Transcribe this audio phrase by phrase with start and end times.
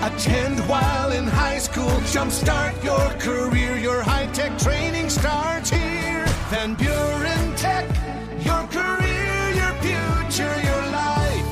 [0.00, 1.90] Attend while in high school.
[2.12, 3.76] Jumpstart your career.
[3.78, 6.24] Your high tech training starts here.
[6.50, 7.84] Van Buren Tech.
[8.44, 11.44] Your career, your future, your life.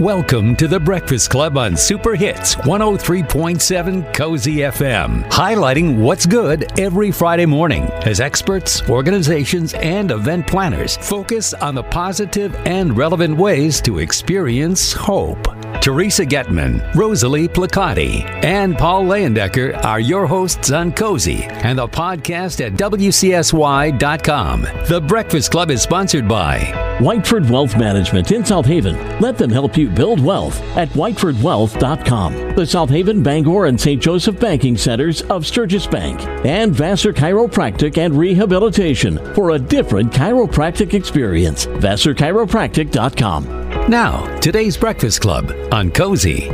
[0.00, 7.10] Welcome to the Breakfast Club on Super Hits 103.7 Cozy FM, highlighting what's good every
[7.12, 13.82] Friday morning as experts, organizations, and event planners focus on the positive and relevant ways
[13.82, 15.57] to experience hope.
[15.80, 22.64] Teresa Getman, Rosalie Plechaty, and Paul Layendecker are your hosts on Cozy and the podcast
[22.64, 24.62] at WCSY.com.
[24.88, 26.58] The Breakfast Club is sponsored by
[26.98, 28.96] Whiteford Wealth Management in South Haven.
[29.20, 32.56] Let them help you build wealth at whitefordwealth.com.
[32.56, 34.02] The South Haven, Bangor, and St.
[34.02, 36.20] Joseph banking centers of Sturgis Bank.
[36.44, 41.66] And Vassar Chiropractic and Rehabilitation for a different chiropractic experience.
[41.66, 43.67] VassarChiropractic.com.
[43.88, 46.50] Now, today's Breakfast Club on Cozy.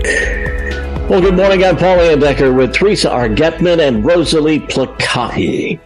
[1.08, 1.64] Well, good morning.
[1.64, 3.28] I'm Paul Layendecker with Teresa R.
[3.28, 5.80] Getman and Rosalie Plechaty.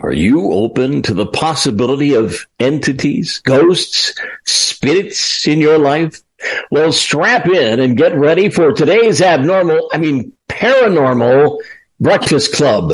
[0.00, 6.22] Are you open to the possibility of entities, ghosts, spirits in your life?
[6.70, 11.58] Well, strap in and get ready for today's abnormal, I mean, paranormal
[11.98, 12.92] breakfast club.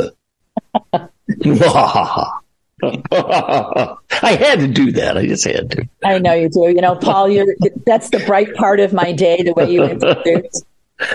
[2.83, 5.17] I had to do that.
[5.17, 5.89] I just had to.
[6.05, 6.69] I know you do.
[6.69, 7.55] You know, Paul, you're
[7.87, 10.65] that's the bright part of my day, the way you introduced.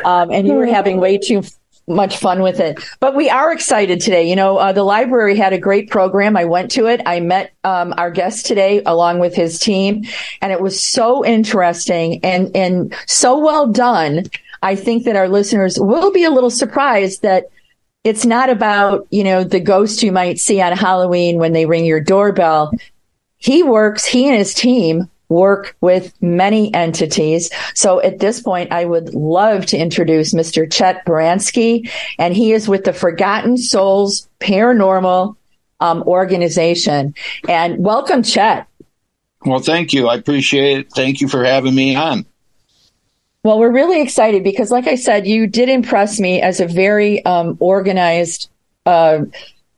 [0.03, 1.43] Um, and you were having way too
[1.87, 2.83] much fun with it.
[2.99, 4.29] But we are excited today.
[4.29, 6.37] You know, uh, the library had a great program.
[6.37, 7.01] I went to it.
[7.05, 10.03] I met um, our guest today along with his team,
[10.41, 14.23] and it was so interesting and and so well done.
[14.61, 17.49] I think that our listeners will be a little surprised that
[18.03, 21.85] it's not about, you know, the ghost you might see on Halloween when they ring
[21.85, 22.73] your doorbell.
[23.37, 27.49] He works, he and his team work with many entities.
[27.73, 30.71] So at this point, I would love to introduce Mr.
[30.71, 35.35] Chet Baranski, and he is with the Forgotten Souls Paranormal
[35.79, 37.15] um, Organization.
[37.47, 38.67] And welcome, Chet.
[39.45, 40.07] Well, thank you.
[40.07, 40.91] I appreciate it.
[40.93, 42.25] Thank you for having me on.
[43.43, 47.23] Well, we're really excited because, like I said, you did impress me as a very
[47.25, 48.49] um, organized
[48.85, 49.25] uh,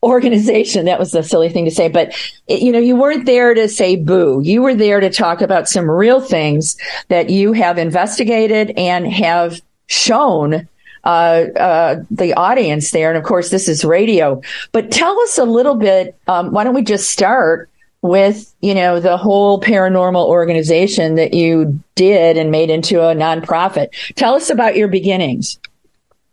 [0.03, 0.86] organization.
[0.86, 2.16] That was a silly thing to say, but
[2.48, 4.40] it, you know, you weren't there to say boo.
[4.44, 6.78] You were there to talk about some real things
[7.08, 10.68] that you have investigated and have shown
[11.03, 13.09] uh, uh, the audience there.
[13.09, 14.44] And of course, this is radio.
[14.74, 16.16] But tell us a little bit.
[16.28, 17.68] Um, why don't we just start
[18.05, 23.89] with you know the whole paranormal organization that you did and made into a nonprofit.
[24.16, 25.59] Tell us about your beginnings.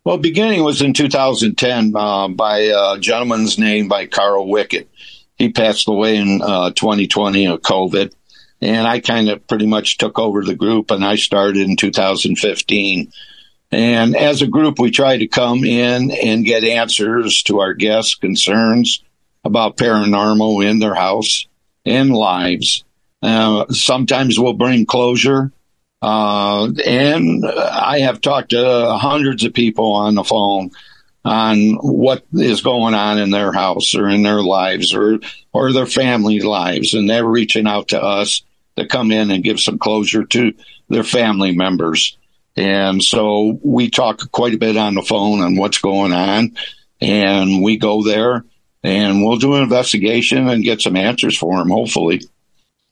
[0.05, 4.89] Well, beginning was in 2010 uh, by a gentleman's name by Carl Wickett.
[5.37, 8.13] He passed away in uh, 2020 of COVID,
[8.61, 13.13] and I kind of pretty much took over the group, and I started in 2015.
[13.71, 18.17] And as a group, we try to come in and get answers to our guests'
[18.17, 19.03] concerns
[19.45, 21.47] about paranormal in their house
[21.85, 22.85] and lives.
[23.23, 25.53] Uh, sometimes we'll bring closure.
[26.01, 30.71] Uh, and I have talked to hundreds of people on the phone
[31.25, 35.21] on what is going on in their house or in their lives or,
[35.53, 36.95] or their family lives.
[36.95, 38.43] And they're reaching out to us
[38.77, 40.55] to come in and give some closure to
[40.89, 42.17] their family members.
[42.57, 46.57] And so we talk quite a bit on the phone on what's going on
[47.01, 48.45] and we go there
[48.83, 52.23] and we'll do an investigation and get some answers for them, hopefully.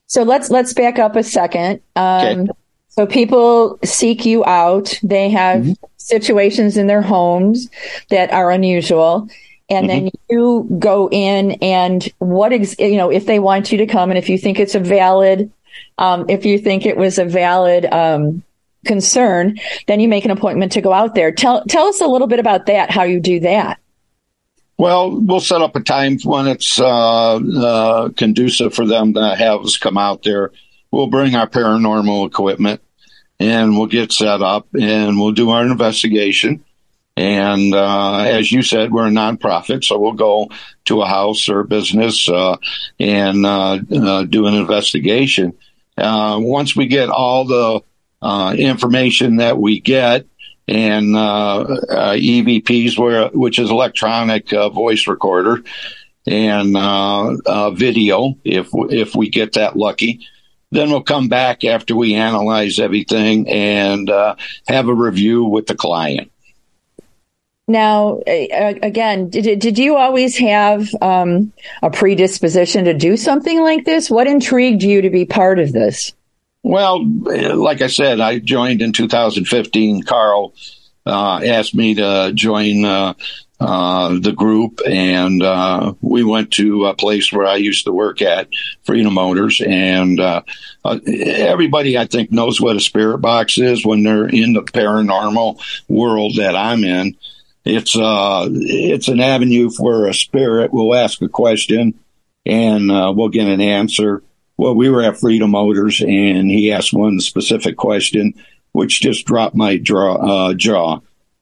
[0.06, 1.80] So let's let's back up a second.
[1.96, 2.50] Um, okay.
[2.88, 4.98] So people seek you out.
[5.02, 5.72] They have mm-hmm.
[5.96, 7.70] situations in their homes
[8.10, 9.28] that are unusual.
[9.70, 10.04] And mm-hmm.
[10.04, 14.10] then you go in and what, ex- you know, if they want you to come
[14.10, 15.52] and if you think it's a valid,
[15.98, 18.42] um, if you think it was a valid, um,
[18.84, 21.30] concern, then you make an appointment to go out there.
[21.30, 23.78] Tell, tell us a little bit about that, how you do that.
[24.80, 29.60] Well, we'll set up a time when it's uh, uh, conducive for them to have
[29.60, 30.52] us come out there.
[30.90, 32.80] We'll bring our paranormal equipment
[33.38, 36.64] and we'll get set up and we'll do our investigation.
[37.14, 40.48] And uh, as you said, we're a nonprofit, so we'll go
[40.86, 42.56] to a house or a business uh,
[42.98, 45.58] and uh, uh, do an investigation.
[45.98, 47.82] once we get all the
[48.56, 50.24] information that we get,
[50.70, 55.62] and uh, uh, EVPs, where which is electronic uh, voice recorder,
[56.26, 56.74] and
[57.76, 58.38] video.
[58.44, 60.26] If if we get that lucky,
[60.70, 64.08] then we'll come back after we analyze everything and
[64.68, 66.30] have a review with the client.
[67.66, 71.52] Now, again, did, did you always have um,
[71.82, 74.10] a predisposition to do something like this?
[74.10, 76.12] What intrigued you to be part of this?
[76.62, 80.02] Well, like I said, I joined in 2015.
[80.02, 80.54] Carl
[81.06, 83.14] uh, asked me to join uh,
[83.58, 88.22] uh, the group, and uh, we went to a place where I used to work
[88.22, 88.48] at,
[88.84, 90.42] Freedom Motors, and uh,
[90.84, 95.60] uh, everybody I think knows what a spirit box is when they're in the paranormal
[95.88, 97.16] world that I'm in.
[97.64, 101.98] It's it's an avenue where a spirit will ask a question,
[102.46, 104.22] and we'll get an answer.
[104.60, 108.34] Well, we were at Freedom Motors, and he asked one specific question,
[108.72, 111.00] which just dropped my draw, jaw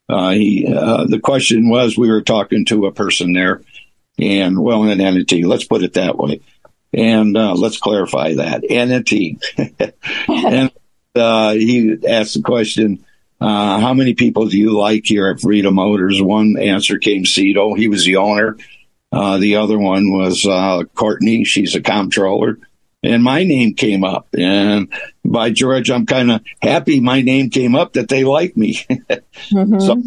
[0.09, 3.61] uh, he, uh, the question was, we were talking to a person there,
[4.17, 5.43] and well, an entity.
[5.43, 6.41] Let's put it that way,
[6.91, 9.37] and uh, let's clarify that entity.
[10.27, 10.71] and
[11.13, 13.05] uh, he asked the question,
[13.39, 17.75] uh, "How many people do you like here at Freedom Motors?" One answer came Cito.
[17.75, 18.57] He was the owner.
[19.11, 20.47] Uh, the other one was
[20.95, 21.43] Courtney.
[21.43, 22.57] She's a comptroller
[23.03, 24.27] and my name came up.
[24.37, 24.91] And
[25.23, 28.75] by George, I'm kind of happy my name came up that they like me.
[28.89, 29.79] mm-hmm.
[29.79, 30.01] So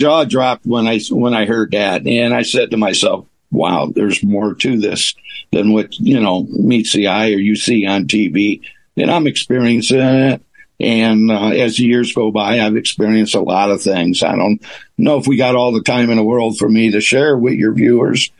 [0.00, 4.22] jaw dropped when I when I heard that, and I said to myself, "Wow, there's
[4.22, 5.14] more to this
[5.52, 8.62] than what you know meets the eye or you see on TV."
[8.96, 10.42] And I'm experiencing it.
[10.80, 14.22] And uh, as the years go by, I've experienced a lot of things.
[14.22, 14.62] I don't
[14.96, 17.54] know if we got all the time in the world for me to share with
[17.54, 18.30] your viewers,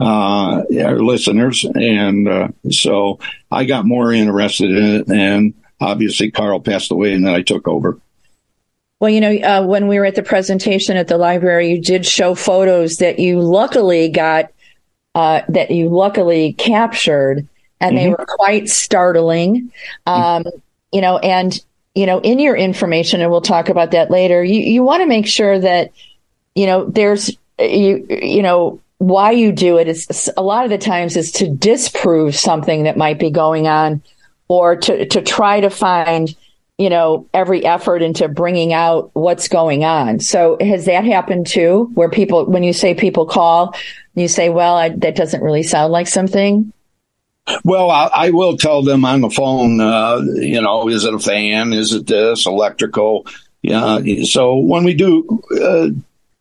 [0.00, 1.64] uh, our listeners.
[1.64, 3.18] And uh, so
[3.50, 5.08] I got more interested in it.
[5.08, 7.98] And obviously, Carl passed away, and then I took over.
[8.98, 12.06] Well, you know, uh, when we were at the presentation at the library, you did
[12.06, 14.50] show photos that you luckily got,
[15.14, 17.46] uh, that you luckily captured,
[17.78, 17.96] and mm-hmm.
[17.96, 19.70] they were quite startling.
[20.06, 20.44] Um,
[20.92, 21.62] you know, and
[21.94, 24.42] you know, in your information, and we'll talk about that later.
[24.42, 25.92] You you want to make sure that
[26.54, 30.78] you know there's you you know why you do it is a lot of the
[30.78, 34.02] times is to disprove something that might be going on
[34.48, 36.34] or to, to try to find,
[36.78, 40.20] you know, every effort into bringing out what's going on.
[40.20, 43.74] So has that happened too, where people, when you say people call,
[44.14, 46.72] you say, well, I, that doesn't really sound like something?
[47.64, 51.18] Well, I, I, will tell them on the phone, uh, you know, is it a
[51.18, 51.72] fan?
[51.72, 53.26] Is it this electrical?
[53.62, 54.00] Yeah.
[54.24, 55.90] So when we do uh,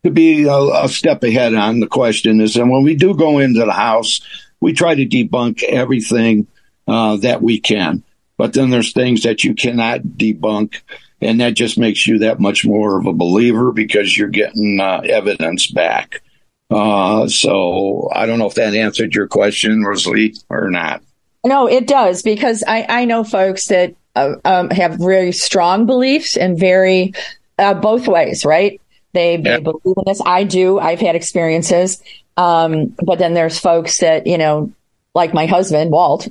[0.06, 3.40] to be a, a step ahead on the question is, and when we do go
[3.40, 4.22] into the house,
[4.62, 6.46] we try to debunk everything
[6.88, 8.04] uh, that we can.
[8.38, 10.81] But then there's things that you cannot debunk,
[11.22, 15.02] and that just makes you that much more of a believer because you're getting uh,
[15.04, 16.22] evidence back.
[16.69, 21.01] Uh, so I don't know if that answered your question, Rosalie, or not.
[21.44, 26.38] No, it does because I, I know folks that uh, um, have very strong beliefs
[26.38, 27.13] and very
[27.58, 28.80] uh, both ways, right?
[29.16, 30.22] They, they believe in this.
[30.24, 30.78] I do.
[30.78, 32.04] I've had experiences.
[32.38, 34.72] Um, but then there's folks that, you know,
[35.16, 36.28] like my husband, Walt,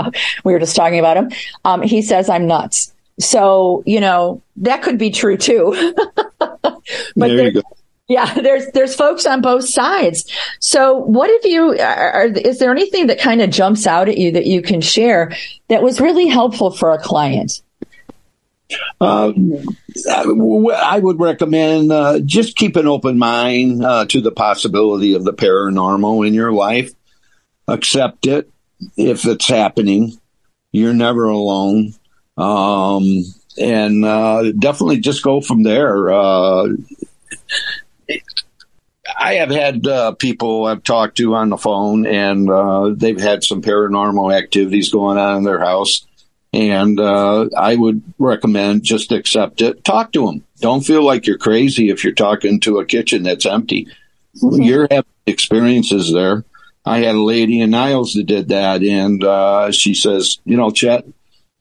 [0.44, 1.30] we were just talking about him.
[1.64, 2.92] Um, he says I'm nuts.
[3.20, 5.94] So, you know, that could be true too.
[6.38, 6.82] but
[7.16, 7.62] there you go.
[8.06, 10.30] Yeah, there's there's folks on both sides.
[10.60, 14.30] So, what if you are, is there anything that kind of jumps out at you
[14.32, 15.32] that you can share
[15.68, 17.62] that was really helpful for a client?
[19.00, 19.32] Uh,
[20.10, 25.32] I would recommend uh, just keep an open mind uh, to the possibility of the
[25.32, 26.92] paranormal in your life.
[27.68, 28.50] Accept it
[28.96, 30.18] if it's happening.
[30.72, 31.94] You're never alone.
[32.36, 33.24] Um,
[33.58, 36.12] and uh, definitely just go from there.
[36.12, 36.68] Uh,
[39.16, 43.62] I have had uh, people I've talked to on the phone, and they've had some
[43.62, 46.06] paranormal activities going on in their house
[46.54, 49.82] and uh, I would recommend just accept it.
[49.82, 50.44] Talk to them.
[50.60, 53.88] Don't feel like you're crazy if you're talking to a kitchen that's empty.
[54.40, 54.62] Mm-hmm.
[54.62, 56.44] You're having experiences there.
[56.84, 60.70] I had a lady in Niles that did that, and uh, she says, you know,
[60.70, 61.04] Chet,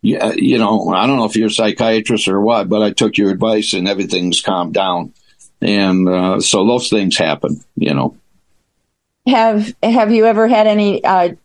[0.02, 3.18] yeah, you know, I don't know if you're a psychiatrist or what, but I took
[3.18, 5.14] your advice and everything's calmed down.
[5.60, 8.16] And uh, so those things happen, you know.
[9.26, 11.36] Have Have you ever had any uh,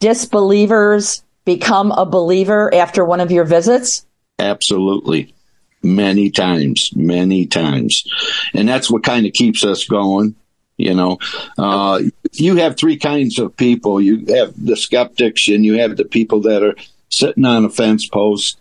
[0.00, 4.04] disbelievers become a believer after one of your visits?
[4.38, 5.34] Absolutely.
[5.82, 8.04] Many times, many times.
[8.52, 10.36] And that's what kind of keeps us going.
[10.76, 11.18] You know,
[11.56, 12.02] uh,
[12.34, 13.98] you have three kinds of people.
[13.98, 16.74] You have the skeptics and you have the people that are
[17.08, 18.60] sitting on a fence post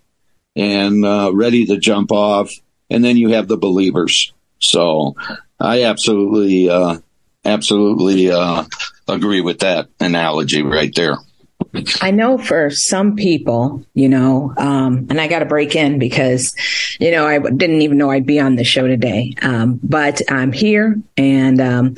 [0.56, 2.53] and uh, ready to jump off.
[2.89, 4.32] And then you have the believers.
[4.60, 5.17] So
[5.60, 7.00] I absolutely, uh,
[7.44, 8.63] absolutely uh,
[9.10, 11.17] agree with that analogy right there.
[12.01, 16.55] I know for some people, you know, um, and I got to break in because,
[17.00, 19.33] you know, I didn't even know I'd be on the show today.
[19.41, 21.95] Um, but I'm here and, um,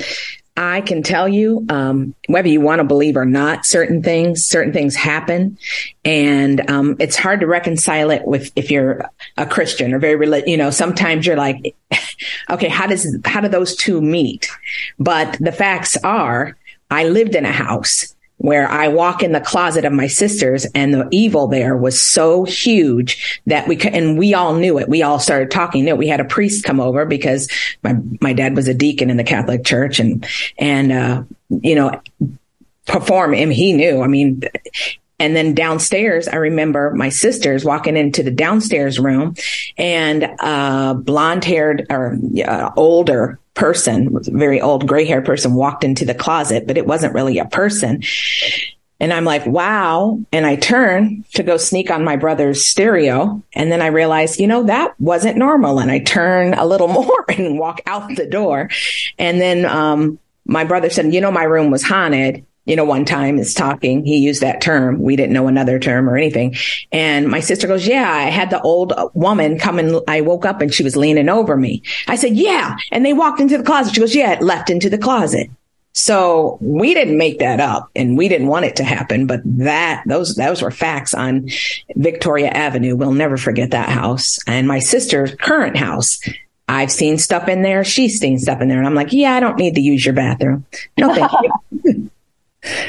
[0.58, 4.74] I can tell you, um, whether you want to believe or not, certain things, certain
[4.74, 5.58] things happen.
[6.04, 10.50] And, um, it's hard to reconcile it with if you're a Christian or very religious,
[10.50, 11.76] you know, sometimes you're like,
[12.50, 14.50] okay, how does, how do those two meet?
[15.00, 16.58] But the facts are
[16.92, 20.94] I lived in a house where I walk in the closet of my sister's and
[20.94, 24.88] the evil there was so huge that we could, and we all knew it.
[24.88, 25.82] We all started talking.
[25.82, 27.50] You know, we had a priest come over because
[27.84, 30.26] my, my dad was a deacon in the Catholic church and,
[30.58, 32.02] and, uh, you know,
[32.88, 33.50] perform him.
[33.50, 34.42] He knew, I mean,
[35.20, 39.36] and then downstairs, I remember my sisters walking into the downstairs room
[39.78, 46.06] and a blonde haired or uh, older person, very old gray haired person walked into
[46.06, 48.02] the closet, but it wasn't really a person.
[49.02, 50.22] And I'm like, wow.
[50.32, 53.44] And I turn to go sneak on my brother's stereo.
[53.54, 55.80] And then I realized, you know, that wasn't normal.
[55.80, 58.70] And I turn a little more and walk out the door.
[59.18, 63.06] And then, um, my brother said, you know, my room was haunted you know, one
[63.06, 65.02] time is talking, he used that term.
[65.02, 66.56] We didn't know another term or anything.
[66.92, 70.62] And my sister goes, yeah, I had the old woman come and I woke up
[70.62, 71.82] and she was leaning over me.
[72.08, 72.78] I said, yeah.
[72.92, 73.96] And they walked into the closet.
[73.96, 75.50] She goes, yeah, it left into the closet.
[75.94, 80.04] So we didn't make that up and we didn't want it to happen, but that,
[80.06, 81.50] those, those were facts on
[81.96, 82.96] Victoria Avenue.
[82.96, 86.20] We'll never forget that house and my sister's current house.
[86.68, 87.84] I've seen stuff in there.
[87.84, 88.78] She's seen stuff in there.
[88.78, 90.66] And I'm like, yeah, I don't need to use your bathroom.
[91.00, 91.32] No, thank
[91.84, 92.12] you.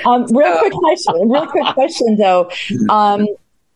[0.04, 1.28] Um, real quick question.
[1.28, 2.50] Real quick question, though.
[2.88, 3.26] Um,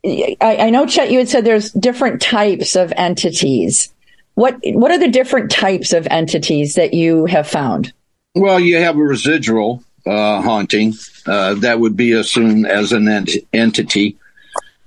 [0.05, 3.93] I, I, know Chet, you had said there's different types of entities.
[4.35, 7.93] What what are the different types of entities that you have found?
[8.35, 10.95] Well, you have a residual uh, haunting
[11.27, 14.17] uh, that would be assumed as an ent- entity.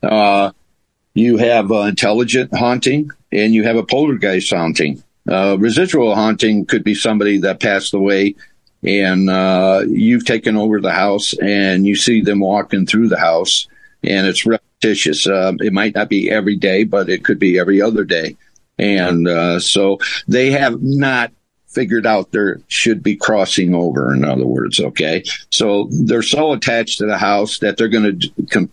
[0.03, 0.51] Uh,
[1.13, 5.01] you have intelligent haunting, and you have a poltergeist haunting.
[5.27, 8.35] Uh, residual haunting could be somebody that passed away
[8.83, 13.67] and uh, you've taken over the house and you see them walking through the house
[14.03, 15.27] and it's repetitious.
[15.27, 18.37] Uh, it might not be every day, but it could be every other day.
[18.77, 21.31] And uh, so they have not
[21.67, 25.23] figured out there should be crossing over, in other words, okay?
[25.49, 28.69] So they're so attached to the house that they're going to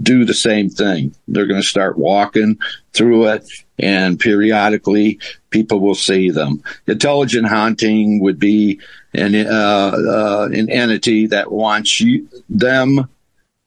[0.00, 1.14] do the same thing.
[1.26, 2.58] They're going to start walking
[2.92, 3.48] through it
[3.78, 6.62] and periodically people will see them.
[6.86, 8.80] Intelligent haunting would be
[9.14, 13.08] an, uh, uh, an entity that wants you, them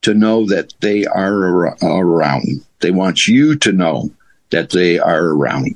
[0.01, 2.65] to know that they are around.
[2.79, 4.11] They want you to know
[4.49, 5.75] that they are around.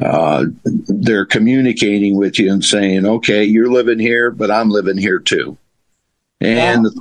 [0.00, 5.20] Uh, they're communicating with you and saying, okay, you're living here, but I'm living here
[5.20, 5.56] too.
[6.40, 7.00] And the,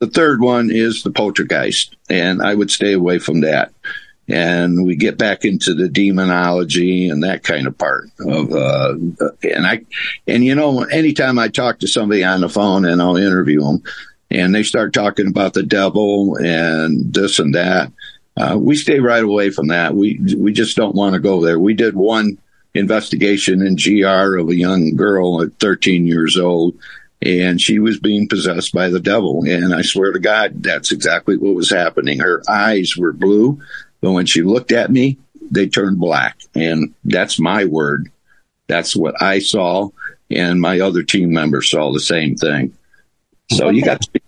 [0.00, 3.72] the third one is the poltergeist, and I would stay away from that
[4.32, 8.94] and we get back into the demonology and that kind of part of uh,
[9.42, 9.82] and I
[10.26, 13.82] and you know anytime I talk to somebody on the phone and I'll interview them
[14.30, 17.92] and they start talking about the devil and this and that
[18.38, 19.94] uh, we stay right away from that.
[19.94, 21.60] We we just don't want to go there.
[21.60, 22.38] We did one
[22.72, 26.74] investigation in GR of a young girl at 13 years old
[27.20, 29.44] and she was being possessed by the devil.
[29.46, 32.20] And I swear to God that's exactly what was happening.
[32.20, 33.60] Her eyes were blue
[34.02, 35.16] but when she looked at me,
[35.50, 36.38] they turned black.
[36.54, 38.10] And that's my word.
[38.66, 39.88] That's what I saw.
[40.30, 42.76] And my other team members saw the same thing.
[43.52, 44.20] So you got to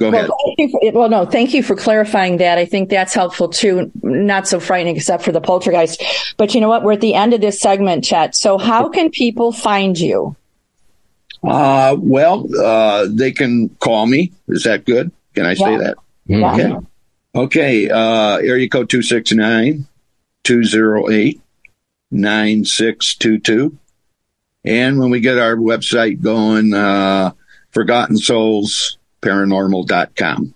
[0.00, 0.28] go ahead.
[0.28, 2.58] Well, for, well, no, thank you for clarifying that.
[2.58, 3.90] I think that's helpful too.
[4.02, 6.02] Not so frightening except for the poltergeist.
[6.36, 6.82] But you know what?
[6.82, 8.34] We're at the end of this segment, Chet.
[8.34, 10.36] So how can people find you?
[11.44, 14.32] Uh, well, uh, they can call me.
[14.48, 15.12] Is that good?
[15.34, 15.54] Can I yeah.
[15.54, 15.96] say that?
[16.26, 16.52] Yeah.
[16.52, 16.86] Okay.
[17.36, 19.86] Okay, uh, area code 269
[20.44, 21.40] 208
[22.10, 23.76] 9622.
[24.64, 27.32] And when we get our website going, uh,
[27.70, 30.54] Forgotten Souls Paranormal.com.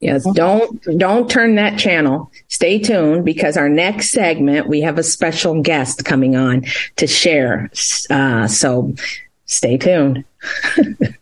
[0.00, 2.30] Yes, don't don't turn that channel.
[2.48, 6.64] Stay tuned because our next segment we have a special guest coming on
[6.96, 7.70] to share.
[8.10, 8.94] Uh, so
[9.46, 10.24] stay tuned.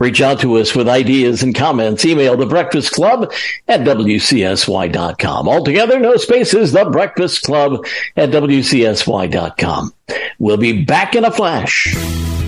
[0.00, 2.04] Reach out to us with ideas and comments.
[2.04, 3.32] Email the Breakfast Club
[3.68, 5.48] at WCSY.com.
[5.48, 7.84] Altogether, no spaces, the Breakfast Club
[8.16, 9.92] at WCSY.com.
[10.38, 11.94] We'll be back in a flash.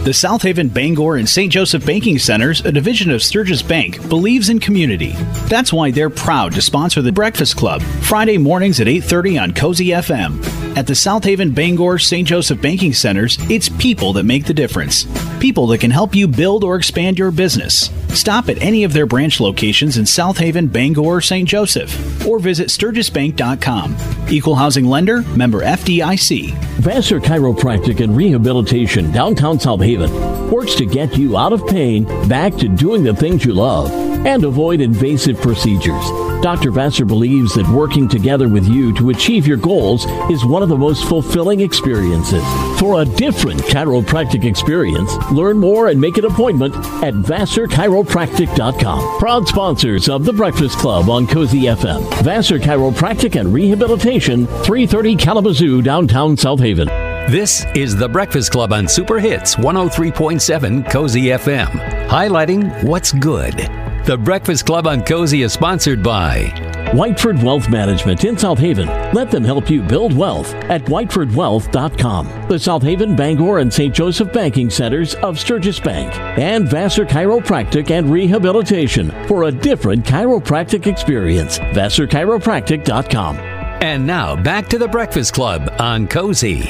[0.04, 1.50] The South Haven Bangor and St.
[1.50, 5.12] Joseph Banking Centers, a division of Sturgis Bank, believes in community.
[5.48, 9.88] That's why they're proud to sponsor the Breakfast Club Friday mornings at 8:30 on Cozy
[9.88, 10.63] FM.
[10.76, 12.26] At the South Haven Bangor St.
[12.26, 15.06] Joseph Banking Centers, it's people that make the difference.
[15.38, 17.90] People that can help you build or expand your business.
[18.08, 21.48] Stop at any of their branch locations in South Haven, Bangor, St.
[21.48, 23.96] Joseph, or visit sturgisbank.com.
[24.28, 26.54] Equal housing lender, member FDIC.
[26.78, 32.52] Vassar Chiropractic and Rehabilitation, downtown South Haven, works to get you out of pain, back
[32.56, 33.90] to doing the things you love,
[34.24, 36.04] and avoid invasive procedures.
[36.44, 36.70] Dr.
[36.70, 40.76] Vassar believes that working together with you to achieve your goals is one of the
[40.76, 42.44] most fulfilling experiences.
[42.78, 49.18] For a different chiropractic experience, learn more and make an appointment at VassarChiropractic.com.
[49.18, 52.02] Proud sponsors of The Breakfast Club on Cozy FM.
[52.22, 56.88] Vassar Chiropractic and Rehabilitation, 330 Kalamazoo, downtown South Haven.
[57.30, 61.68] This is The Breakfast Club on Super Hits 103.7 Cozy FM,
[62.06, 63.83] highlighting what's good.
[64.04, 66.52] The Breakfast Club on Cozy is sponsored by
[66.92, 68.86] Whiteford Wealth Management in South Haven.
[69.14, 72.48] Let them help you build wealth at whitefordwealth.com.
[72.48, 73.94] The South Haven, Bangor, and St.
[73.94, 76.14] Joseph Banking Centers of Sturgis Bank.
[76.38, 81.58] And Vassar Chiropractic and Rehabilitation for a different chiropractic experience.
[81.58, 83.38] VassarChiropractic.com.
[83.38, 86.64] And now back to the Breakfast Club on Cozy.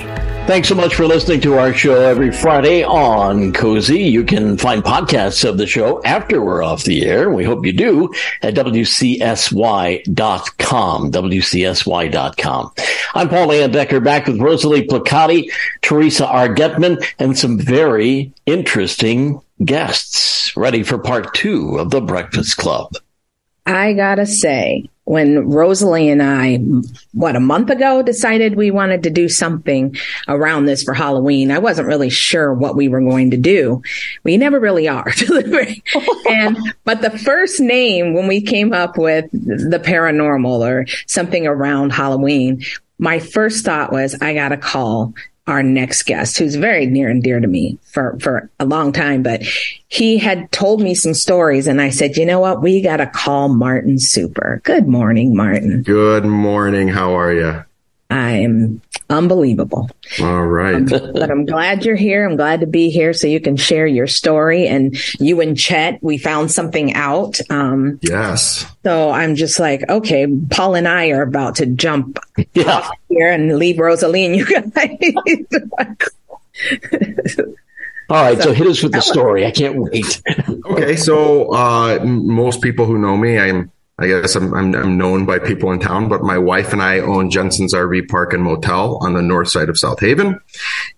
[0.46, 4.00] Thanks so much for listening to our show every Friday on Cozy.
[4.02, 7.30] You can find podcasts of the show after we're off the air.
[7.30, 10.02] We hope you do at WCSY.com,
[11.12, 12.72] WCSY.com.
[13.14, 16.54] I'm Paul Layendecker back with Rosalie Plechaty, Teresa R.
[16.54, 22.92] Getman, and some very interesting guests ready for part two of the Breakfast Club.
[23.66, 26.56] I gotta say, when Rosalie and I,
[27.12, 29.96] what, a month ago decided we wanted to do something
[30.28, 33.82] around this for Halloween, I wasn't really sure what we were going to do.
[34.22, 35.12] We never really are.
[36.28, 41.92] and, but the first name when we came up with the paranormal or something around
[41.92, 42.62] Halloween,
[42.98, 45.12] my first thought was, I got to call
[45.46, 49.22] our next guest, who's very near and dear to me for, for a long time,
[49.22, 49.42] but
[49.88, 52.62] he had told me some stories and I said, you know what?
[52.62, 54.62] We got to call Martin Super.
[54.64, 55.82] Good morning, Martin.
[55.82, 56.88] Good morning.
[56.88, 57.64] How are you?
[58.10, 58.80] I'm
[59.10, 59.90] unbelievable.
[60.20, 60.74] All right.
[60.74, 62.28] Um, but I'm glad you're here.
[62.28, 64.66] I'm glad to be here so you can share your story.
[64.66, 67.38] And you and Chet, we found something out.
[67.50, 68.66] Um, yes.
[68.84, 72.18] So I'm just like, okay, Paul and I are about to jump
[72.54, 72.88] yeah.
[73.08, 74.98] here and leave Rosalie and you guys.
[78.10, 79.46] All right, so, so hit us with the story.
[79.46, 80.22] I can't wait.
[80.66, 85.24] okay, so uh, most people who know me, I'm I guess I'm, I'm, I'm, known
[85.24, 88.98] by people in town, but my wife and I own Jensen's RV Park and Motel
[89.00, 90.40] on the north side of South Haven.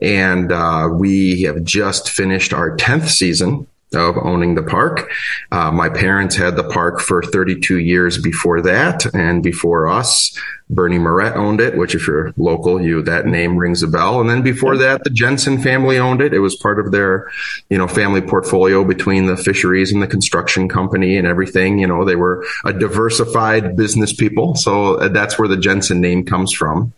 [0.00, 5.10] And uh, we have just finished our 10th season of owning the park.
[5.52, 9.06] Uh, my parents had the park for 32 years before that.
[9.14, 10.36] And before us,
[10.68, 14.20] Bernie Moret owned it, which if you're local, you that name rings a bell.
[14.20, 16.34] And then before that, the Jensen family owned it.
[16.34, 17.30] It was part of their,
[17.70, 21.78] you know, family portfolio between the fisheries and the construction company and everything.
[21.78, 24.56] You know, they were a diversified business people.
[24.56, 26.92] So uh, that's where the Jensen name comes from.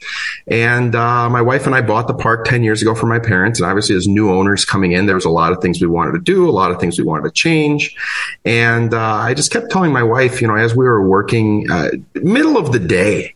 [0.46, 3.60] And uh, my wife and I bought the park 10 years ago for my parents.
[3.60, 6.12] And obviously, as new owners coming in, there was a lot of things we wanted
[6.12, 7.96] to do, a lot of things we wanted to change.
[8.44, 11.90] And uh, I just kept telling my wife, you know, as we were working, uh,
[12.14, 13.34] middle of the day,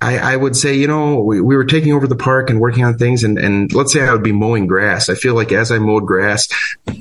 [0.00, 2.84] I, I, would say, you know, we, we, were taking over the park and working
[2.84, 3.24] on things.
[3.24, 5.08] And, and let's say I would be mowing grass.
[5.08, 6.48] I feel like as I mowed grass,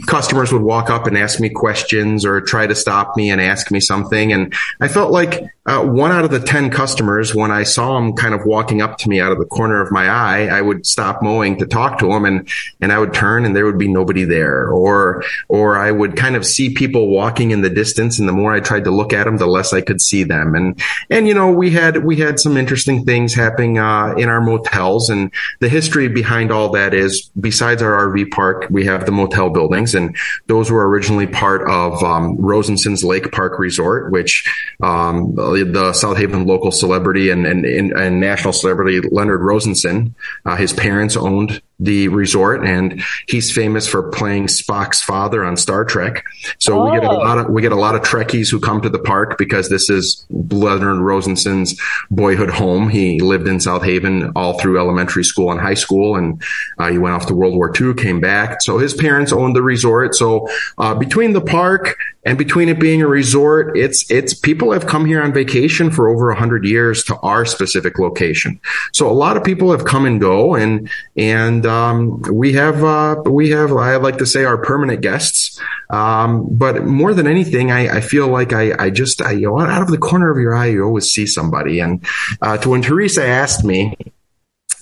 [0.08, 3.72] customers would walk up and ask me questions or try to stop me and ask
[3.72, 4.32] me something.
[4.32, 8.14] And I felt like uh, one out of the 10 customers, when I saw them
[8.14, 10.86] kind of walking up to me out of the corner of my eye, I would
[10.86, 12.50] stop mowing to talk to them and,
[12.82, 14.68] and I would turn and there would be nobody there.
[14.68, 18.20] Or, or I would kind of see people walking in the distance.
[18.20, 20.54] And the more I tried to look at them, the less I could see them.
[20.54, 24.42] And, and, you know, we had, we had some interesting things happening, uh, in our
[24.42, 25.10] motels.
[25.10, 29.50] And the history behind all that is besides our RV park, we have the motel
[29.50, 30.14] buildings and
[30.48, 34.44] those were originally part of, um, Rosenson's Lake Park Resort, which,
[34.82, 40.16] um, the South Haven local celebrity and, and, and national celebrity Leonard Rosenson.
[40.46, 45.84] Uh, his parents owned the resort and he's famous for playing Spock's father on Star
[45.84, 46.24] Trek.
[46.58, 46.86] So oh.
[46.86, 47.18] we get a oh.
[47.18, 49.90] lot of we get a lot of Trekkies who come to the park because this
[49.90, 52.90] is Leonard Rosenson's boyhood home.
[52.90, 56.42] He lived in South Haven all through elementary school and high school, and
[56.80, 58.62] uh, he went off to World War II, came back.
[58.62, 60.16] So his parents owned the resort.
[60.16, 64.88] So uh, between the park and between it being a resort, it's it's people have
[64.88, 68.60] come here on vacation for over a hundred years to our specific location.
[68.94, 73.22] So a lot of people have come and go, and and um, we have uh,
[73.26, 75.60] we have I like to say our permanent guests.
[75.90, 79.60] Um, but more than anything, I, I feel like I, I just I, you know
[79.60, 81.80] out of the corner of your eye you always see somebody.
[81.80, 82.06] And
[82.42, 83.96] uh, to when Teresa asked me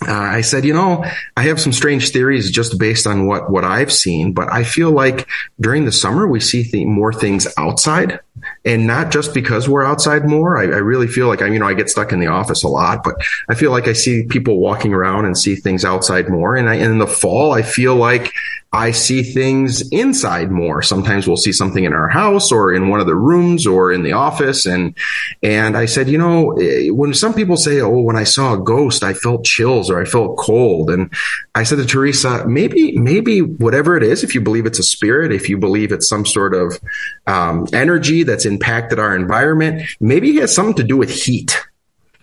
[0.07, 1.05] uh, I said, you know,
[1.37, 4.91] I have some strange theories just based on what what I've seen, but I feel
[4.91, 5.27] like
[5.59, 8.19] during the summer we see th- more things outside,
[8.65, 10.57] and not just because we're outside more.
[10.57, 12.67] I, I, really feel like I, you know, I get stuck in the office a
[12.67, 13.15] lot, but
[13.49, 16.55] I feel like I see people walking around and see things outside more.
[16.55, 18.33] And, I, and in the fall, I feel like
[18.73, 20.81] I see things inside more.
[20.81, 24.01] Sometimes we'll see something in our house or in one of the rooms or in
[24.01, 24.65] the office.
[24.65, 24.97] And,
[25.43, 28.57] and I said, you know, eh, when some people say, Oh, when I saw a
[28.57, 30.89] ghost, I felt chills or I felt cold.
[30.89, 31.13] And
[31.53, 35.33] I said to Teresa, maybe, maybe whatever it is, if you believe it's a spirit,
[35.33, 36.79] if you believe it's some sort of
[37.27, 41.57] um, energy that's impacted our environment, maybe it has something to do with heat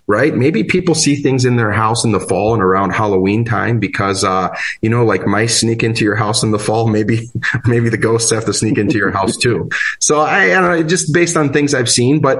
[0.08, 0.34] right?
[0.34, 4.24] Maybe people see things in their house in the fall and around Halloween time because,
[4.24, 4.48] uh,
[4.80, 6.88] you know, like mice sneak into your house in the fall.
[6.98, 7.30] Maybe,
[7.66, 9.68] maybe the ghosts have to sneak into your house too.
[10.00, 12.38] So I, I don't know, just based on things I've seen, but,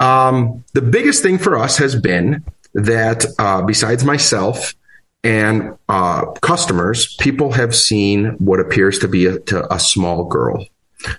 [0.00, 2.42] um, the biggest thing for us has been
[2.74, 4.74] that, uh, besides myself,
[5.22, 10.66] and uh, customers, people have seen what appears to be a, to a small girl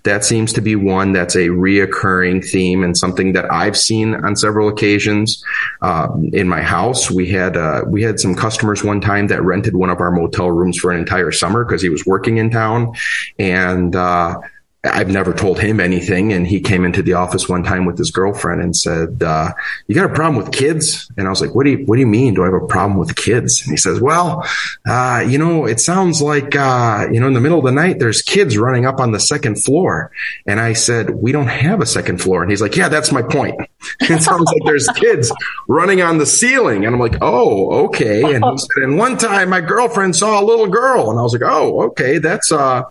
[0.03, 4.35] that seems to be one that's a reoccurring theme and something that I've seen on
[4.35, 5.43] several occasions.
[5.81, 9.75] Uh, in my house, we had uh, we had some customers one time that rented
[9.75, 12.93] one of our motel rooms for an entire summer because he was working in town,
[13.39, 14.39] and uh,
[14.85, 16.33] I've never told him anything.
[16.33, 19.51] And he came into the office one time with his girlfriend and said, uh,
[19.87, 21.09] you got a problem with kids?
[21.17, 22.33] And I was like, what do you, what do you mean?
[22.33, 23.61] Do I have a problem with kids?
[23.63, 24.45] And he says, well,
[24.87, 27.99] uh, you know, it sounds like, uh, you know, in the middle of the night,
[27.99, 30.11] there's kids running up on the second floor.
[30.45, 32.41] And I said, we don't have a second floor.
[32.41, 33.59] And he's like, yeah, that's my point.
[34.01, 35.31] it sounds like there's kids
[35.67, 36.85] running on the ceiling.
[36.85, 38.21] And I'm like, oh, okay.
[38.21, 41.09] And he said, and one time my girlfriend saw a little girl.
[41.09, 42.17] And I was like, oh, okay.
[42.17, 42.83] That's, uh,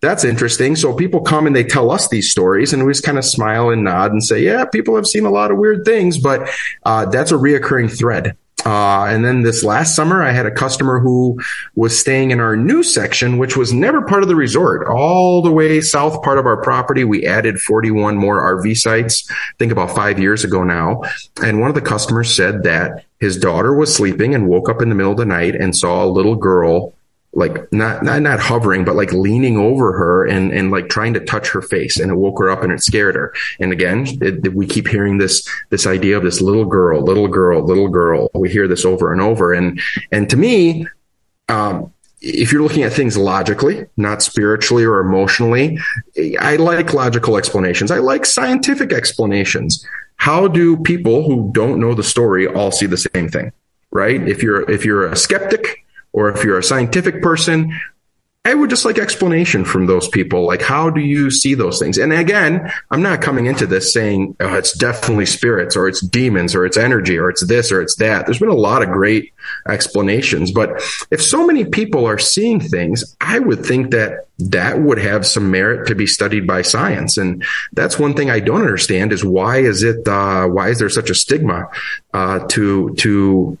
[0.00, 0.76] that's interesting.
[0.76, 3.70] So people come and they tell us these stories, and we just kind of smile
[3.70, 6.48] and nod and say, "Yeah, people have seen a lot of weird things," but
[6.84, 8.36] uh, that's a reoccurring thread.
[8.64, 11.40] Uh, and then this last summer, I had a customer who
[11.74, 14.86] was staying in our new section, which was never part of the resort.
[14.88, 19.30] All the way south part of our property, we added 41 more RV sites.
[19.30, 21.02] I think about five years ago now.
[21.42, 24.88] And one of the customers said that his daughter was sleeping and woke up in
[24.88, 26.94] the middle of the night and saw a little girl
[27.32, 31.20] like not, not not hovering but like leaning over her and and like trying to
[31.20, 34.52] touch her face and it woke her up and it scared her and again it,
[34.52, 38.50] we keep hearing this this idea of this little girl little girl little girl we
[38.50, 40.86] hear this over and over and and to me
[41.48, 45.78] um if you're looking at things logically, not spiritually or emotionally,
[46.38, 47.90] I like logical explanations.
[47.90, 49.86] I like scientific explanations.
[50.16, 53.52] How do people who don't know the story all see the same thing?
[53.90, 54.20] Right?
[54.28, 57.78] If you're if you're a skeptic, or if you're a scientific person,
[58.44, 60.46] I would just like explanation from those people.
[60.46, 61.98] Like, how do you see those things?
[61.98, 66.54] And again, I'm not coming into this saying oh, it's definitely spirits or it's demons
[66.54, 68.24] or it's energy or it's this or it's that.
[68.24, 69.34] There's been a lot of great
[69.68, 70.52] explanations.
[70.52, 75.26] But if so many people are seeing things, I would think that that would have
[75.26, 77.18] some merit to be studied by science.
[77.18, 80.88] And that's one thing I don't understand is why is it, uh, why is there
[80.88, 81.68] such a stigma,
[82.14, 83.58] uh, to, to,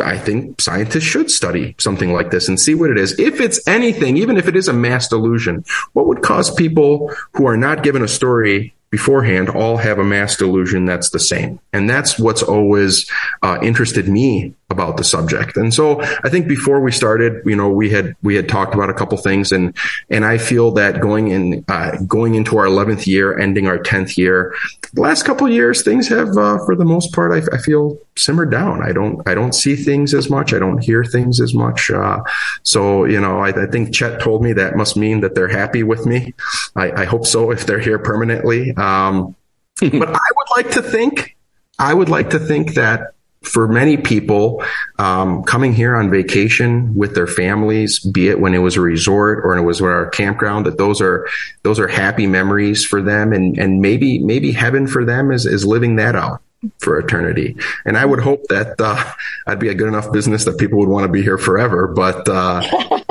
[0.00, 3.18] I think scientists should study something like this and see what it is.
[3.18, 5.64] If it's anything, even if it is a mass delusion,
[5.94, 10.36] what would cause people who are not given a story beforehand all have a mass
[10.36, 11.58] delusion that's the same.
[11.72, 13.10] And that's what's always
[13.42, 15.56] uh, interested me about the subject.
[15.56, 18.90] And so I think before we started, you know, we had we had talked about
[18.90, 19.74] a couple things, and
[20.10, 24.18] and I feel that going in uh, going into our eleventh year, ending our tenth
[24.18, 24.54] year,
[24.92, 27.98] the last couple of years, things have uh, for the most part, I, I, feel
[28.16, 28.82] simmered down.
[28.82, 30.52] I don't I don't see things as much.
[30.52, 31.90] I don't hear things as much.
[31.90, 32.20] Uh,
[32.62, 35.82] so you know, I, I, think Chet told me that must mean that they're happy
[35.82, 36.34] with me.
[36.76, 38.70] I, I hope so if they're here permanently.
[38.76, 39.34] Um,
[39.80, 41.36] but I would like to think,
[41.78, 44.64] I would like to think that for many people,
[44.98, 49.44] um, coming here on vacation with their families, be it when it was a resort
[49.44, 51.28] or it was our campground, that those are
[51.62, 55.64] those are happy memories for them, and and maybe maybe heaven for them is is
[55.64, 56.40] living that out
[56.78, 57.56] for eternity.
[57.84, 59.12] And I would hope that uh,
[59.46, 61.88] I'd be a good enough business that people would want to be here forever.
[61.88, 62.62] But uh,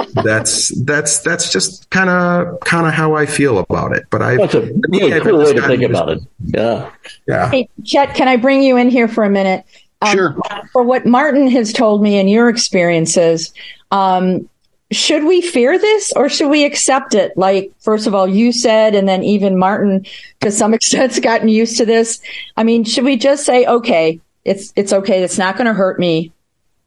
[0.23, 4.05] that's that's that's just kind of kind of how I feel about it.
[4.09, 6.19] But I that's a really cool way to think about it.
[6.45, 6.91] Yeah,
[7.27, 7.49] yeah.
[7.49, 9.65] Hey, Chet, can I bring you in here for a minute?
[10.03, 10.37] Um, sure.
[10.71, 13.53] For what Martin has told me in your experiences,
[13.91, 14.49] um,
[14.91, 17.35] should we fear this or should we accept it?
[17.37, 20.05] Like, first of all, you said, and then even Martin,
[20.41, 22.21] to some extent, has gotten used to this.
[22.57, 25.99] I mean, should we just say, okay, it's it's okay, it's not going to hurt
[25.99, 26.33] me,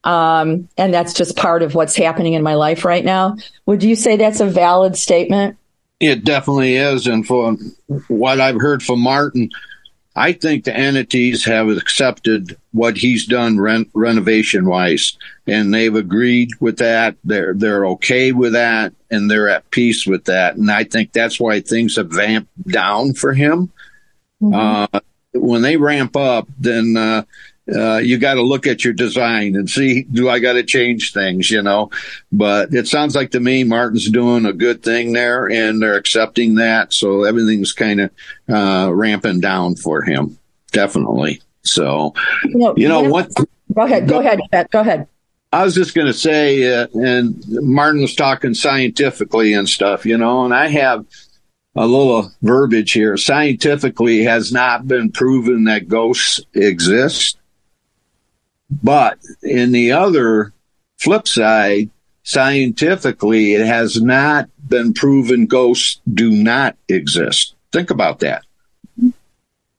[0.05, 3.37] um, and that's just part of what's happening in my life right now?
[3.65, 5.57] Would you say that's a valid statement?
[5.99, 7.57] It definitely is, and for
[8.09, 9.51] what I've heard from Martin,
[10.17, 16.51] I think the entities have accepted what he's done ren- renovation wise, and they've agreed
[16.59, 17.17] with that.
[17.23, 20.57] They're they're okay with that, and they're at peace with that.
[20.57, 23.71] And I think that's why things have vamped down for him.
[24.43, 24.55] Mm-hmm.
[24.55, 25.01] Uh,
[25.35, 27.25] when they ramp up, then uh,
[27.75, 31.13] uh, you got to look at your design and see do I got to change
[31.13, 31.91] things, you know.
[32.31, 36.57] But it sounds like to me Martin's doing a good thing there, and they're accepting
[36.57, 38.11] that, so everything's kind of
[38.49, 40.39] uh, ramping down for him,
[40.73, 41.43] definitely.
[41.63, 43.31] So, you know, you know what?
[43.75, 45.09] Go ahead, go, go ahead, Pat, go ahead.
[45.53, 50.19] I was just going to say, uh, and Martin was talking scientifically and stuff, you
[50.19, 51.07] know, and I have
[51.75, 53.17] a little verbiage here.
[53.17, 57.39] Scientifically, has not been proven that ghosts exist.
[58.71, 60.53] But in the other
[60.99, 61.91] flip side,
[62.23, 67.55] scientifically, it has not been proven ghosts do not exist.
[67.73, 68.45] Think about that.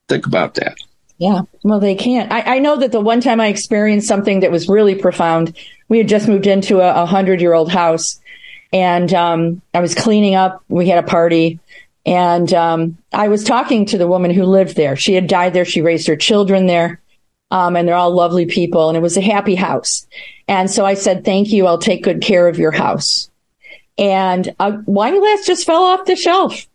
[0.08, 0.78] Think about that.
[1.17, 2.32] Yeah, well, they can't.
[2.32, 5.58] I, I, know that the one time I experienced something that was really profound,
[5.89, 8.19] we had just moved into a, hundred year old house
[8.71, 10.63] and um, I was cleaning up.
[10.69, 11.60] We had a party
[12.06, 14.95] and um, I was talking to the woman who lived there.
[14.95, 15.65] She had died there.
[15.65, 17.02] She raised her children there.
[17.50, 18.90] Um, and they're all lovely people.
[18.90, 20.06] And it was a happy house.
[20.48, 21.66] And so I said, thank you.
[21.66, 23.30] I'll take good care of your house.
[23.98, 26.68] And a wine glass just fell off the shelf,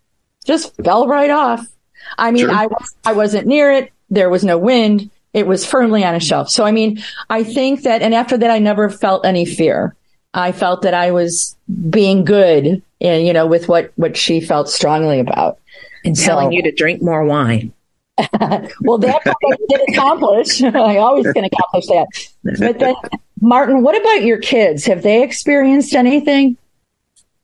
[0.44, 1.64] just fell right off.
[2.18, 2.54] I mean, sure.
[2.54, 3.92] I, was, I wasn't near it.
[4.10, 5.10] There was no wind.
[5.32, 6.50] It was firmly on a shelf.
[6.50, 9.94] So, I mean, I think that, and after that, I never felt any fear.
[10.34, 11.56] I felt that I was
[11.88, 15.58] being good, eh, you know, with what, what she felt strongly about.
[16.04, 17.72] And telling you to drink more wine.
[18.82, 20.62] well, that I did accomplish.
[20.62, 22.06] I always can accomplish that.
[22.42, 22.94] But then,
[23.40, 24.84] Martin, what about your kids?
[24.86, 26.56] Have they experienced anything?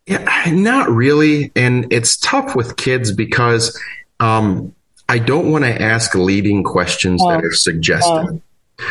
[0.06, 1.52] Yeah, not really.
[1.54, 3.78] And it's tough with kids because
[4.20, 4.74] um,
[5.08, 7.30] I don't want to ask leading questions oh.
[7.30, 8.28] that are suggestive.
[8.30, 8.42] Oh.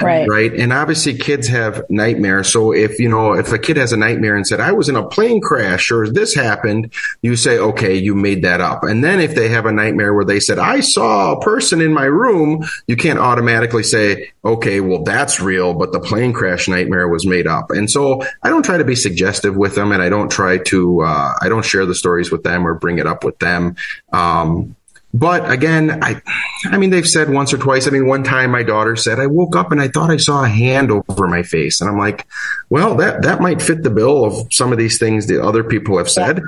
[0.02, 0.28] Right.
[0.28, 0.54] Right.
[0.54, 2.52] And obviously kids have nightmares.
[2.52, 4.95] So if, you know, if a kid has a nightmare and said, I was in
[4.95, 8.84] a plane crash or this happened, you say, okay, you made that up.
[8.84, 11.93] And then if they have a nightmare where they said, I saw a person in
[11.93, 17.08] my room, you can't automatically say, okay, well, that's real, but the plane crash nightmare
[17.08, 17.71] was made up.
[17.71, 21.02] And so I don't try to be suggestive with them and I don't try to,
[21.02, 23.76] uh, I don't share the stories with them or bring it up with them.
[24.13, 24.76] Um,
[25.13, 26.21] but again, I,
[26.65, 27.87] I mean, they've said once or twice.
[27.87, 30.43] I mean, one time my daughter said, I woke up and I thought I saw
[30.43, 31.81] a hand over my face.
[31.81, 32.27] And I'm like,
[32.69, 35.97] well, that, that might fit the bill of some of these things that other people
[35.97, 36.41] have said.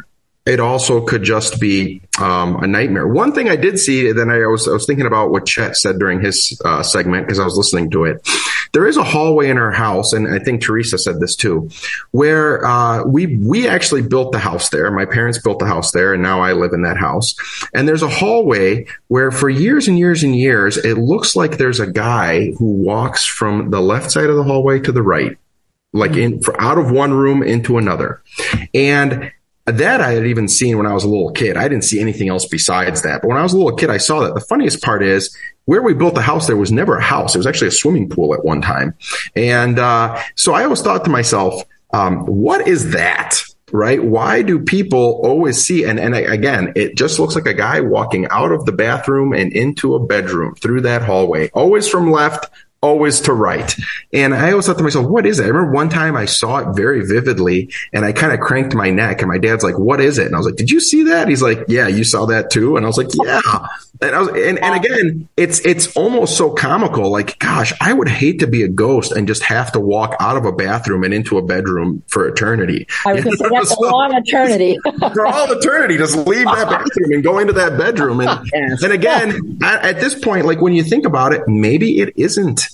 [0.49, 3.07] It also could just be um, a nightmare.
[3.07, 5.99] One thing I did see, then I was I was thinking about what Chet said
[5.99, 8.27] during his uh, segment because I was listening to it.
[8.73, 11.69] There is a hallway in our house, and I think Teresa said this too,
[12.09, 14.89] where uh, we we actually built the house there.
[14.89, 17.35] My parents built the house there, and now I live in that house.
[17.71, 21.79] And there's a hallway where, for years and years and years, it looks like there's
[21.79, 25.37] a guy who walks from the left side of the hallway to the right
[25.91, 28.21] like in for out of one room into another.
[28.73, 29.31] And
[29.71, 31.57] that I had even seen when I was a little kid.
[31.57, 33.21] I didn't see anything else besides that.
[33.21, 34.33] But when I was a little kid, I saw that.
[34.33, 37.35] The funniest part is where we built the house, there was never a house.
[37.35, 38.95] It was actually a swimming pool at one time.
[39.35, 43.39] And uh, so I always thought to myself, um, what is that?
[43.71, 44.03] Right?
[44.03, 45.83] Why do people always see?
[45.85, 49.53] And, and again, it just looks like a guy walking out of the bathroom and
[49.53, 52.49] into a bedroom through that hallway, always from left,
[52.81, 53.75] always to right.
[54.13, 55.43] And I always thought to myself, what is it?
[55.43, 58.89] I remember one time I saw it very vividly and I kind of cranked my
[58.89, 60.27] neck and my dad's like, what is it?
[60.27, 61.27] And I was like, did you see that?
[61.27, 62.77] He's like, yeah, you saw that too.
[62.77, 63.41] And I was like, yeah.
[64.01, 67.11] And I was, and, and again, it's, it's almost so comical.
[67.11, 70.37] Like, gosh, I would hate to be a ghost and just have to walk out
[70.37, 72.87] of a bathroom and into a bedroom for eternity.
[73.05, 74.77] I was going to say that's so, a long eternity.
[74.99, 78.21] for all eternity, just leave that bathroom and go into that bedroom.
[78.21, 78.83] And, yes.
[78.83, 82.69] and again, at, at this point, like when you think about it, maybe it isn't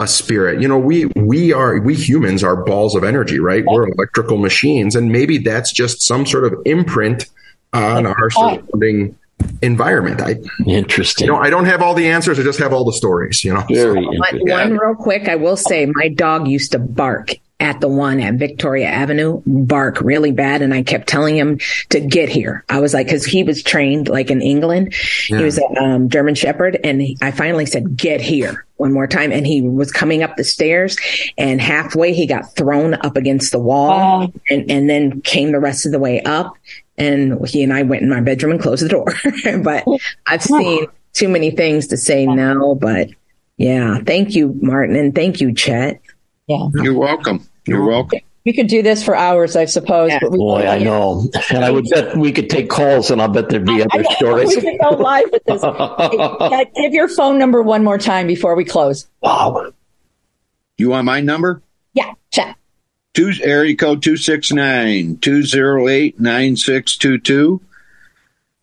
[0.00, 0.60] a spirit.
[0.60, 3.64] You know, we we are we humans are balls of energy, right?
[3.66, 7.26] We're electrical machines, and maybe that's just some sort of imprint
[7.72, 9.16] on our surrounding
[9.62, 10.20] environment.
[10.20, 11.26] I interesting.
[11.26, 12.38] You know, I don't have all the answers.
[12.38, 13.44] I just have all the stories.
[13.44, 14.48] You know, very so, interesting.
[14.48, 18.34] One real quick, I will say, my dog used to bark at the one at
[18.34, 20.60] Victoria Avenue bark really bad.
[20.60, 22.64] And I kept telling him to get here.
[22.68, 24.94] I was like, cause he was trained like in England.
[25.28, 25.38] Yeah.
[25.38, 26.78] He was a um, German Shepherd.
[26.84, 29.32] And he, I finally said, get here one more time.
[29.32, 30.98] And he was coming up the stairs
[31.38, 35.86] and halfway he got thrown up against the wall and, and then came the rest
[35.86, 36.56] of the way up.
[36.98, 39.14] And he and I went in my bedroom and closed the door.
[39.62, 39.84] but
[40.26, 43.08] I've seen too many things to say no, but
[43.56, 43.98] yeah.
[44.04, 44.96] Thank you, Martin.
[44.96, 46.00] And thank you, Chet.
[46.46, 46.68] Yeah.
[46.74, 47.46] You're welcome.
[47.66, 48.20] You're welcome.
[48.44, 50.10] we could do this for hours, I suppose.
[50.10, 50.18] Yeah.
[50.20, 51.28] But we, Boy, I know.
[51.50, 54.04] And I would bet we could take calls and I'll bet there'd be I other
[54.16, 54.54] stories.
[54.54, 55.62] we could go live with this.
[56.56, 59.08] Hey, give your phone number one more time before we close.
[59.20, 59.72] Wow.
[60.78, 61.62] You want my number?
[61.94, 62.56] Yeah, Chet.
[63.14, 67.60] Two area code 269 208 9622.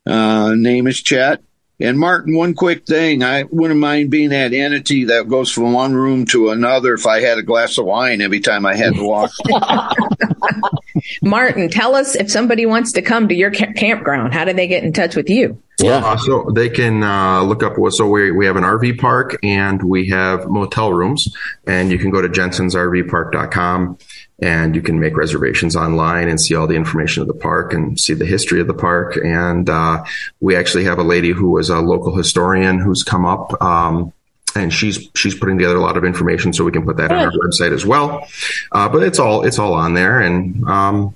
[0.05, 1.41] Uh, name is Chet.
[1.83, 3.23] And Martin, one quick thing.
[3.23, 7.19] I wouldn't mind being that entity that goes from one room to another if I
[7.19, 9.31] had a glass of wine every time I had to walk.
[11.21, 14.67] Martin, tell us if somebody wants to come to your ca- campground, how do they
[14.67, 15.61] get in touch with you?
[15.81, 15.97] Yeah.
[15.97, 17.73] Uh, so they can uh, look up.
[17.89, 21.35] So we we have an RV park and we have motel rooms,
[21.67, 23.97] and you can go to jensensrvpark.com
[24.43, 27.97] and you can make reservations online and see all the information of the park and
[27.97, 29.15] see the history of the park.
[29.15, 30.03] And uh,
[30.41, 33.61] we actually have a lady who is a local historian who's come up.
[33.63, 34.11] Um,
[34.53, 37.17] and she's she's putting together a lot of information, so we can put that on
[37.17, 38.27] our website as well.
[38.71, 41.15] Uh, but it's all it's all on there, and um,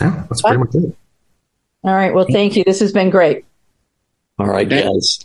[0.00, 0.94] yeah, that's pretty much it.
[1.84, 2.12] All right.
[2.12, 2.64] Well, thank you.
[2.64, 3.46] This has been great.
[4.38, 5.24] All right, guys.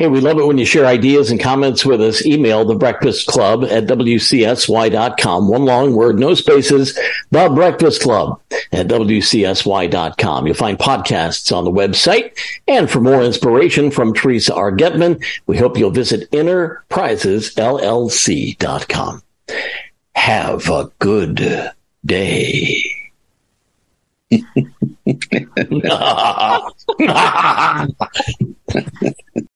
[0.00, 2.24] Hey, we love it when you share ideas and comments with us.
[2.24, 5.46] Email the breakfast club at WCSY.com.
[5.46, 6.98] One long word, no spaces.
[7.30, 8.40] The breakfast club
[8.72, 10.46] at WCSY.com.
[10.46, 12.32] You'll find podcasts on the website.
[12.66, 14.72] And for more inspiration from Teresa R.
[14.72, 19.22] Getman, we hope you'll visit enterprisesllc.com.
[20.14, 21.72] Have a good
[22.06, 22.84] day.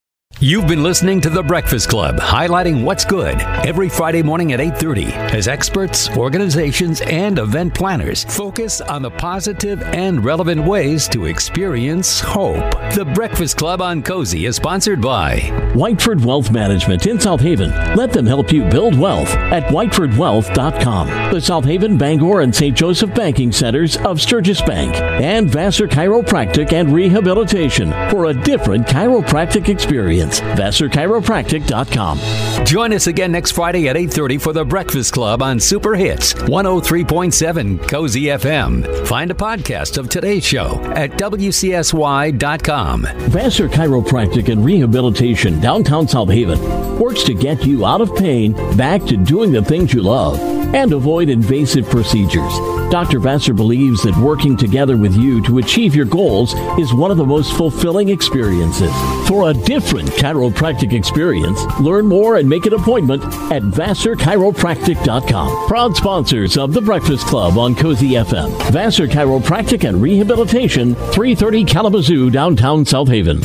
[0.45, 5.11] You've been listening to The Breakfast Club, highlighting what's good every Friday morning at 8:30
[5.33, 12.21] as experts, organizations, and event planners focus on the positive and relevant ways to experience
[12.21, 12.73] hope.
[12.93, 15.39] The Breakfast Club on Cozy is sponsored by
[15.73, 17.71] Whiteford Wealth Management in South Haven.
[17.97, 21.33] Let them help you build wealth at whitefordwealth.com.
[21.33, 22.77] The South Haven, Bangor, and St.
[22.77, 29.71] Joseph banking centers of Sturgis Bank and Vassar Chiropractic and Rehabilitation for a different chiropractic
[29.71, 30.34] experience.
[30.41, 32.65] VassarChiropractic.com.
[32.65, 37.79] Join us again next Friday at 8:30 for The Breakfast Club on Super Hits 103.7
[37.89, 39.07] Cozy FM.
[39.07, 43.03] Find a podcast of today's show at wcsy.com.
[43.03, 49.05] Vassar Chiropractic and Rehabilitation, downtown South Haven, works to get you out of pain, back
[49.05, 50.39] to doing the things you love,
[50.75, 52.53] and avoid invasive procedures.
[52.91, 53.19] Dr.
[53.19, 57.25] Vassar believes that working together with you to achieve your goals is one of the
[57.25, 58.93] most fulfilling experiences.
[59.29, 65.69] For a different chiropractic experience, learn more and make an appointment at VassarChiropractic.com.
[65.69, 68.51] Proud sponsors of The Breakfast Club on Cozy FM.
[68.71, 73.41] Vassar Chiropractic and Rehabilitation, 330 Kalamazoo, downtown South Haven.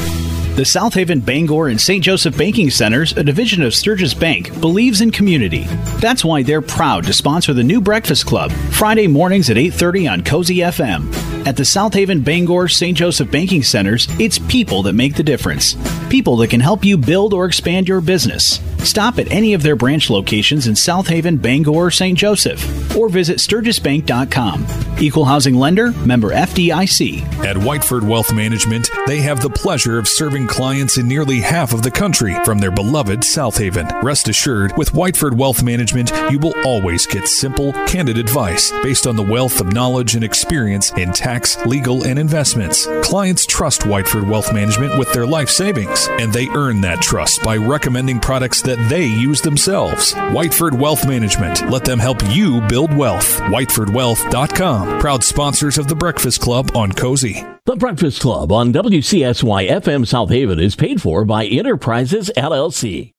[0.59, 2.03] The South Haven Bangor and St.
[2.03, 5.63] Joseph Banking Centers, a division of Sturgis Bank, believes in community.
[6.01, 10.21] That's why they're proud to sponsor the new Breakfast Club, Friday mornings at 8:30 on
[10.21, 11.09] Cozy FM.
[11.47, 12.97] At the South Haven Bangor St.
[12.97, 15.77] Joseph Banking Centers, it's people that make the difference.
[16.09, 18.59] People that can help you build or expand your business.
[18.83, 22.17] Stop at any of their branch locations in South Haven, Bangor, or St.
[22.17, 24.65] Joseph, or visit sturgisbank.com.
[24.99, 27.21] Equal housing lender, member FDIC.
[27.45, 31.83] At Whiteford Wealth Management, they have the pleasure of serving clients in nearly half of
[31.83, 33.87] the country from their beloved South Haven.
[34.01, 39.15] Rest assured, with Whiteford Wealth Management, you will always get simple, candid advice based on
[39.15, 42.87] the wealth of knowledge and experience in tax, legal, and investments.
[43.03, 47.55] Clients trust Whiteford Wealth Management with their life savings, and they earn that trust by
[47.55, 50.13] recommending products that they use themselves.
[50.13, 51.69] Whiteford Wealth Management.
[51.69, 53.39] Let them help you build wealth.
[53.41, 54.99] WhitefordWealth.com.
[54.99, 57.43] Proud sponsors of the Breakfast Club on Cozy.
[57.65, 63.13] The Breakfast Club on WCSY FM South Haven is paid for by Enterprises LLC.